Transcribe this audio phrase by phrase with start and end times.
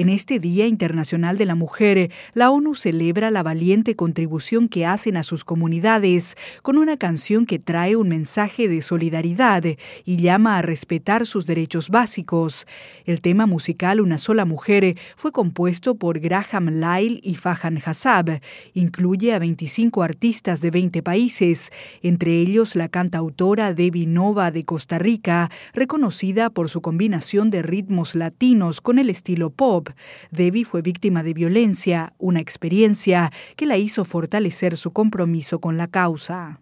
[0.00, 5.18] En este Día Internacional de la Mujer, la ONU celebra la valiente contribución que hacen
[5.18, 9.62] a sus comunidades con una canción que trae un mensaje de solidaridad
[10.06, 12.66] y llama a respetar sus derechos básicos.
[13.04, 18.40] El tema musical Una sola mujer fue compuesto por Graham Lyle y Fahan Hassab.
[18.72, 21.70] Incluye a 25 artistas de 20 países,
[22.00, 28.14] entre ellos la cantautora Debbie Nova de Costa Rica, reconocida por su combinación de ritmos
[28.14, 29.89] latinos con el estilo pop
[30.30, 35.88] Debbie fue víctima de violencia, una experiencia que la hizo fortalecer su compromiso con la
[35.88, 36.60] causa.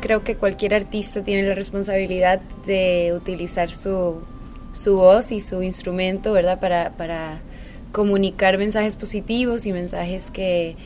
[0.00, 4.22] Creo que cualquier artista tiene la responsabilidad de utilizar su,
[4.86, 6.60] voz y su instrumento, ¿verdad?
[6.60, 7.40] Para, para
[7.94, 10.76] comunicar mensajes positivos y mensajes que,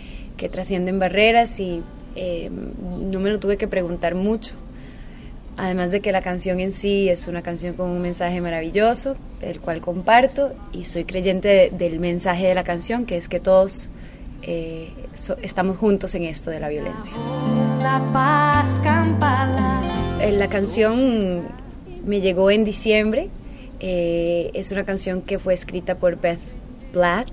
[0.53, 1.83] trascienden barreras y
[2.15, 4.55] eh, no me lo tuve que preguntar mucho.
[5.59, 9.61] Además de que la canción en sí es una canción con un mensaje maravilloso, el
[9.61, 13.91] cual comparto y soy creyente del mensaje de la canción, que es que todos
[14.43, 14.93] eh,
[15.43, 17.13] estamos juntos en esto de la violencia.
[17.83, 18.81] La paz
[20.21, 21.49] eh, La canción
[22.07, 23.29] me llegó en diciembre,
[23.81, 26.39] eh, es una canción que fue escrita por Beth
[26.93, 27.29] Blatt.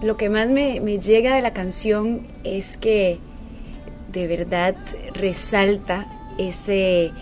[0.00, 3.18] Lo que más me, me llega de la canción es que
[4.10, 4.74] de verdad
[5.12, 6.06] resalta
[6.38, 7.12] ese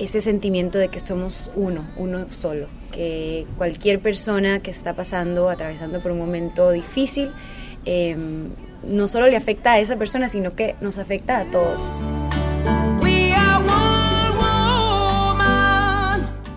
[0.00, 6.00] ese sentimiento de que somos uno, uno solo, que cualquier persona que está pasando, atravesando
[6.00, 7.30] por un momento difícil,
[7.84, 8.48] em,
[8.84, 11.92] no solo le afecta a esa persona, sino que nos afecta a todos.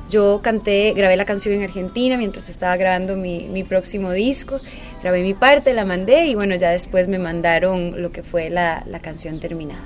[0.09, 4.59] Yo canté, grabé la canción en Argentina mientras estaba grabando mi, mi, próximo disco,
[5.02, 8.83] grabé mi parte, la mandé y bueno, ya después me mandaron lo que fue la,
[8.86, 9.81] la canción terminada.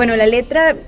[0.00, 0.78] Bueno, la letra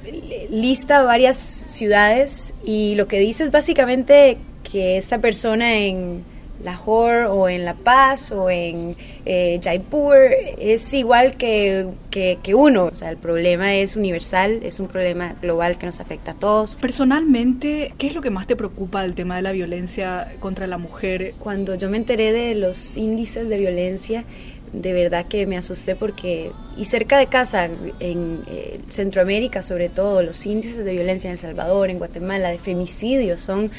[0.49, 6.25] lista varias ciudades y lo que dice es básicamente que esta persona en
[6.65, 10.17] Lahore o en La Paz o en eh, Jaipur
[10.59, 12.87] es igual que, que, uno.
[12.87, 16.77] O sea, el problema es universal, es un problema global que nos afecta a todos.
[16.77, 20.79] Personalmente, ¿qué es lo que más te preocupa del tema de la violencia contra la
[20.79, 21.35] mujer?
[21.39, 24.25] Cuando yo me enteré de los índices de violencia,
[24.73, 27.69] de verdad que me asusté porque, y cerca de casa,
[28.01, 32.59] en eh, Centroamérica sobre todo, los índices de violencia en El Salvador, en Guatemala, de
[32.59, 33.71] femicidios son,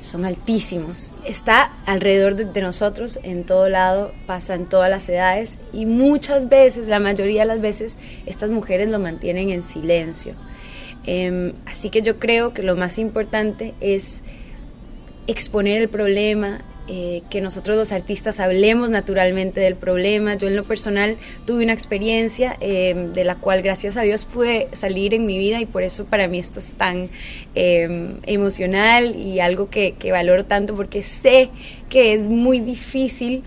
[0.00, 1.12] son altísimos.
[1.24, 6.88] Está alrededor de, nosotros, en todo lado, pasa en todas las edades y muchas veces,
[6.88, 10.34] la mayoría de las veces, estas mujeres lo mantienen en silencio.
[11.06, 14.22] Em, así que yo creo que lo más importante es
[15.26, 20.36] exponer el problema, eh, que nosotros los artistas hablemos naturalmente del problema.
[20.36, 24.68] Yo en lo personal tuve una experiencia eh, de la cual gracias a Dios pude
[24.72, 27.10] salir en mi vida y por eso para mí esto es tan
[27.54, 31.50] eh, emocional y algo que, que valoro tanto porque sé
[31.88, 33.42] que es muy difícil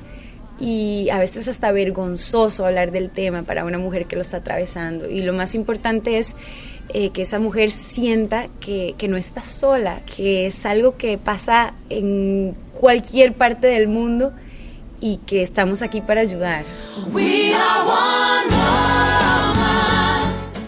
[0.59, 5.09] y a veces hasta vergonzoso hablar del tema para una mujer que lo está atravesando.
[5.09, 6.35] Y lo más importante es
[6.91, 12.56] eh, que esa mujer sienta que, no está sola, que es algo que pasa en
[12.79, 14.34] cualquier parte del mundo
[15.01, 16.63] y que estamos aquí para ayudar.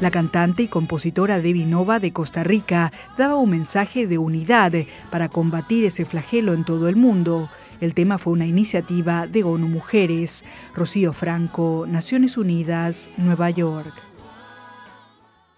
[0.01, 4.73] La cantante y compositora Debbie Nova de Costa Rica daba un mensaje de unidad
[5.09, 7.49] para combatir ese flagelo en todo el mundo.
[7.79, 10.43] El tema fue una iniciativa de ONU Mujeres.
[10.75, 14.10] Rocío Franco, Naciones Unidas, Nueva York.